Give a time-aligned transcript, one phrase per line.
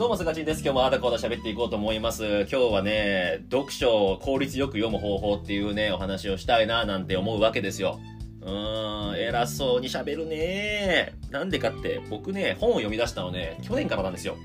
[0.00, 0.62] どうも、すがちんです。
[0.62, 2.24] 今日もあだこうだ喋っていこうと思います。
[2.24, 8.00] 今日はね、読書を効率よく読む方法っていうね、お話をしたいななんて思うわけですよ。
[8.40, 14.38] うーん、偉そうに喋るねなんでかって、僕ね、本を読み出したのね、去年からなんですよ。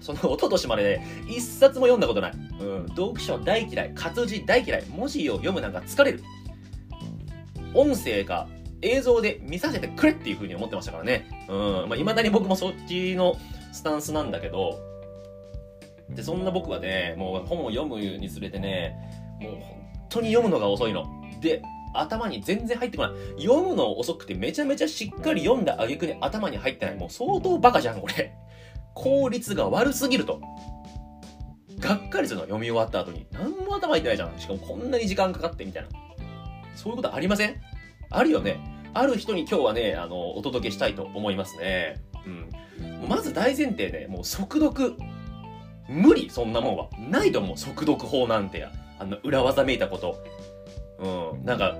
[0.00, 2.32] その、一昨年までね、一冊も読んだことない。
[2.60, 6.22] うん、読書大嫌い、活字大嫌い、文字を読むなんか疲れる。
[7.74, 8.48] 音声か
[8.80, 11.28] 映像で見させてくれっていう風に思ってましたからね。
[11.50, 13.36] うん、まあ、未だに僕もそっちの
[13.70, 14.93] スタンスなんだけど、
[16.14, 18.96] で、そんな僕はね、もう本を読むにつれてね、
[19.40, 19.62] もう本
[20.08, 21.04] 当に読むのが遅いの。
[21.40, 23.42] で、頭に全然入ってこない。
[23.42, 26.96] 読むの遅くてめちゃめちゃしっかり読んだ挙句に頭に入ってない。
[26.96, 28.34] もう相当バカじゃん、これ。
[28.94, 30.40] 効率が悪すぎると。
[31.78, 33.26] がっかりするの、読み終わった後に。
[33.32, 34.38] 何も頭入ってないじゃん。
[34.38, 35.88] しかもこんなに時間かかってみたいな。
[36.74, 37.60] そういうことありません？
[38.10, 38.58] あるよね。
[38.94, 42.00] ある人に今日はね、あの、お届けしたいと思いますね。
[42.26, 43.08] うん。
[43.08, 44.96] まず大前提ね、もう速読。
[45.88, 46.88] 無理、そんなもんは。
[46.98, 48.72] ないと思う、速読法なんてや。
[48.98, 50.16] あの、裏技めいたこと。
[50.98, 51.44] うん。
[51.44, 51.76] なんか、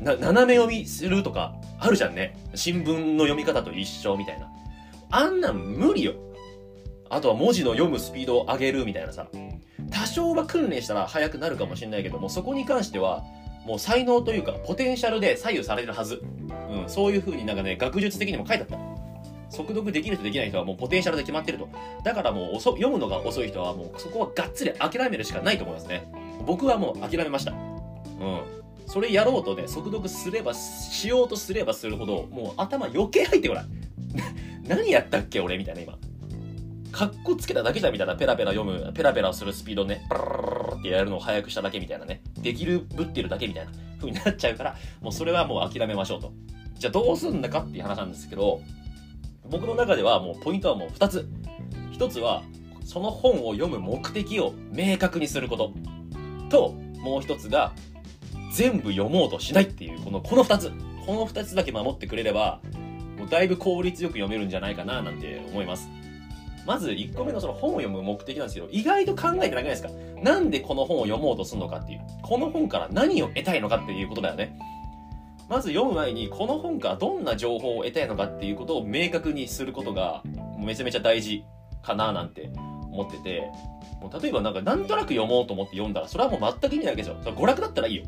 [0.00, 2.36] な、斜め読みするとか、あるじゃんね。
[2.54, 4.48] 新聞の読み方と一緒みたいな。
[5.10, 6.14] あんなん無理よ。
[7.10, 9.26] あとは文字の読むスピードを上げるみたいなさ。
[9.90, 13.22] 多少は訓練したら速くなるかもしれないけども、そこに関しては、
[13.66, 16.22] もう才能というか、ポテンシャルで左右されるはず。
[16.70, 18.91] うん、そういう風になんかね、学術的にも書いてあった。
[19.52, 21.68] 速読できる人できない人はもうポテンシャルで決まってると。
[22.02, 26.10] だからもう遅読むのが遅い人はもうそこはがっつり諦めるしかないと思いますね。
[26.46, 27.52] 僕はもう諦めました。
[27.52, 28.40] うん。
[28.86, 33.64] それやろうとね、速読すれば、しようとすればするほど、もう頭余計入ってこない。
[34.66, 35.98] 何やったっけ俺みたいな今。
[36.90, 46.32] かっこつけただけじゃみたいなペラペラ読む、ペラペラするスピードね、パララってやるのを早くしただけみたいなね、できるぶってるだけみたいな風になっちゃうから、もうそれはもう諦めましょうと。
[46.78, 48.60] じゃあどうすんだかっていう話なんですけど、
[49.52, 51.28] 僕の中ではもうポイントはもう2つ。
[51.92, 52.42] 1つは、
[52.84, 55.72] その本を読む目的を明確にすること。
[56.48, 57.72] と、もう1つが、
[58.54, 60.72] 全部読もうとしないっていう、この、この2つ。
[61.06, 62.60] この2つだけ守ってくれれば、
[63.18, 65.88] もうだいぶ効率よく読めるんじゃないかななんて思います。
[66.64, 69.90] まず1個目のその本を読む目的なんですけど、意外と考えてなくないですか？
[70.22, 72.00] なんでこの本を読もうとするのかっていう。
[72.22, 74.56] この本から何を得たいのかっていうことだよね。
[75.48, 80.22] まず読む前に、この本からどんな情報を得たいのかっていうことを明確にすることが、
[80.58, 81.44] めちゃめちゃ大事
[81.82, 82.50] かななんて
[82.90, 83.50] 思ってて、
[84.00, 87.16] もう例えばなんかなんとなく読もうと思って読んだら、それはもう全く意味ないわけですよ。
[87.22, 88.04] 娯楽だったらいいよ。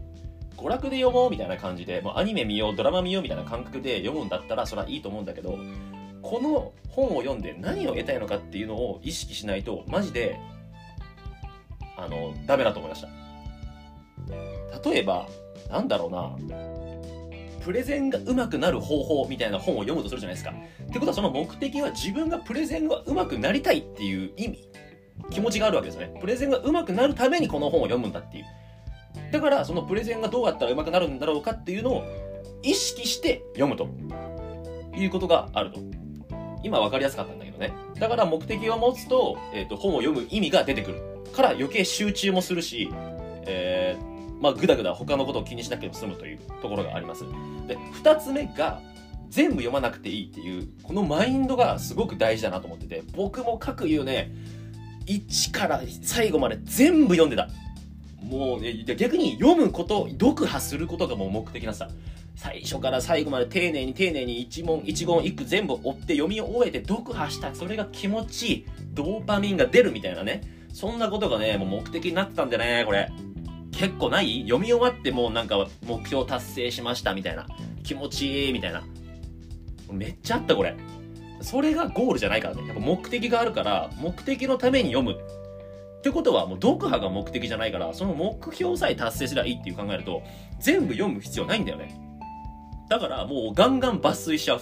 [0.56, 5.58] 娯楽で読もうみたいな感じで、もうアニメ見よう、ドラマ見ようみたいな感覚で読むんだったら、それはいいと思うんだけど、
[6.22, 10.38] この本を読んで何を得たいのかっていうのを意識しないと、マジで、
[11.96, 13.08] あの、ダメだと思いました。
[14.90, 15.28] 例えば、
[15.70, 16.73] なんだろうな、
[17.64, 20.52] プレゼンが上手くなる方法みたいな本を読むとするじゃないですか。
[20.82, 24.68] ってことはその目的は自分がプレゼンが上手くなりたいっていう意味、
[25.30, 26.18] 気持ちがあるわけですよね。
[26.20, 28.44] プレゼンが上手くなるためにこの本を読むんだっていう。
[29.32, 32.04] だからそのプレゼンがどうやったら上手くなるんだろうかっていうのを
[32.62, 33.88] 意識して読むと
[34.96, 35.80] いうことがあると。
[36.62, 37.72] 今分かりやすかったんだけどね。
[37.98, 41.02] だから目的を持つと、えっ、と、本を読む意味が出てくる。
[41.34, 42.88] から余計集中もするし、
[43.46, 47.24] えー、まあ、ぐだぐだ他のことを気にしなくても済むというところがあります。
[47.66, 48.80] で、二つ目が、
[49.30, 54.30] 全部読まなくていいっていう、このマインドがすごく大事だなと思ってて、僕も各言うね、
[55.06, 57.48] 1から最後まで全部読んでた。
[58.22, 61.88] もう、ね、逆に読むこと、読破することがもう目的なさ。
[62.36, 73.10] 最初から最後まで丁寧に丁寧に一問一言一句全部追って読み終えて読破したそれが気持ちいいドーパミンが出るみたいなねそんなことがねもう目的になってたんでねこれ
[73.78, 74.42] 結構ない？
[74.42, 77.46] 読み終わってもうなんか目標達成しましたみたいな。
[77.82, 78.82] 気持ちいいみたいな。
[79.92, 80.74] めっちゃあったこれ。
[81.40, 82.66] それがゴールじゃないからね。
[82.66, 85.12] やっぱ目的があるから目的のために読む。
[85.12, 90.22] ってことはもう読破が目的じゃないからその目標さえ達成すればいいっていう考えると
[90.60, 91.98] 全部読む必要ないんだよね。
[92.88, 94.60] だからもうガンガン抜粋しちゃう。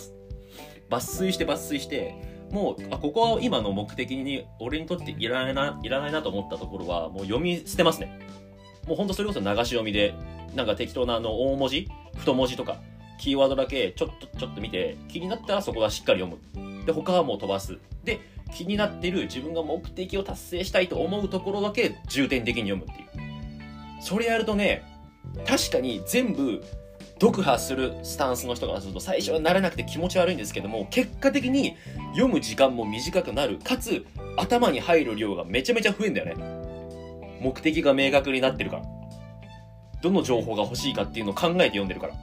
[0.91, 2.15] 抜粋して抜粋して、
[2.51, 8.19] もう、あ、ここは今の目的に俺にとっていらないな、いらないなと思ったところはもう読み捨てますね。
[8.87, 10.15] もうほんとそれこそ流し読みで、
[10.55, 12.81] なんか適当なあの大文字、太文字とか、
[13.19, 16.85] キーワードだけちょっとちょっと見て、気になったらそこはしっかり読む。
[16.85, 17.79] で、他はもう飛ばす。
[18.05, 18.21] で、
[18.55, 24.03] 気になってる自分が目的を達成したいと思うところだけ重点的に読むっていう。
[24.03, 24.85] それやるとね、
[25.47, 26.63] 確かに全部
[27.21, 31.77] 読破するスタンスの人からすると最初は慣れなくて気持ち悪いんですけども結果的に
[32.15, 34.05] 読む時間も短くなるかつ
[34.37, 36.62] 頭に入る量がめちゃめちゃ増えんだよね
[37.43, 38.83] 目的が明確になってるから
[40.03, 42.15] どの情報が欲しいかっていうのを考えて読んでるから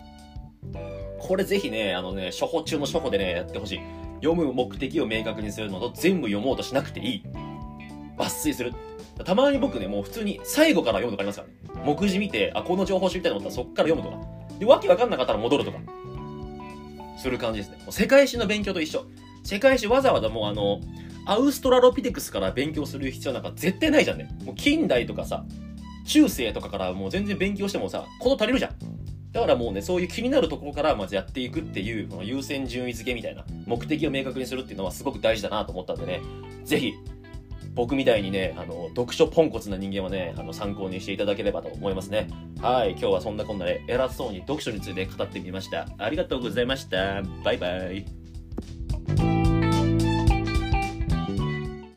[1.19, 3.81] これぜひねあのね処方中の処方でねやってほしい
[4.21, 7.23] 読む目的を明確にするのと全部読もうとしなくていい。
[8.17, 8.73] 抜粋する。
[9.23, 11.85] たまに僕ね、もう普通に最後から読むとかありますからね。
[11.85, 14.59] 目次見て、あ、この情報知りたいと思ったらそっから読むとか。
[14.59, 15.79] で、わけわかんなかったら戻るとか。
[17.17, 17.77] する感じですね。
[17.79, 19.05] もう世界史の勉強と一緒。
[19.43, 20.79] 世界史わざわざもうあの、
[21.29, 24.35] アウストラロピテクスから勉強する必要なんか絶対ないじゃんね。
[24.43, 25.45] もう近代とかさ、
[26.07, 28.71] 中世とかからもう全然勉強してもさ、こと足りるじゃん。
[29.31, 36.21] だからもうね、そういう気になるところからまずやっていくっていう、この優先順位付けみたいな、目的を明確にするっていうのはすごく大事だなと思ったんでね、
[36.63, 36.93] ぜひ、
[37.75, 42.27] 僕みたいにね、あの、読書ポンコツな人間はね、あの、参考にしていただければと思いますね。
[42.59, 45.87] はい、今日はそんなこんなで偉そうに読書について語ってみました。
[45.99, 47.21] ありがとうございました。
[47.43, 48.18] バイバイ。